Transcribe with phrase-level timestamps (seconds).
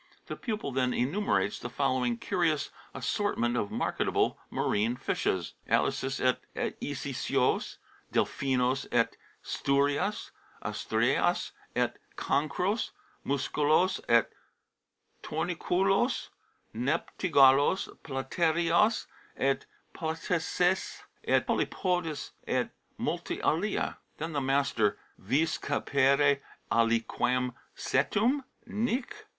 [0.25, 7.77] The pupil then enumerates the following curious assortment of "marketable marine fishes":" Aleces et isicios,
[8.11, 10.31] delphinos et sturias,
[10.63, 12.89] astreas et cancros,
[13.23, 14.33] musculos et
[15.21, 16.29] torniculos,
[16.75, 19.05] neptigallos, platerias
[19.37, 26.41] et platessas et polypodes et multa alia." Then the master:" Vis capere
[26.71, 29.27] aliquem cetum?"" Nic."